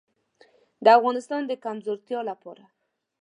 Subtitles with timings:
[0.83, 2.63] د افغانستان د کمزورتیا لپاره.